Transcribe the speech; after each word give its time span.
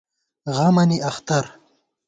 غمَنی 0.55 0.97
اختر 1.09 1.45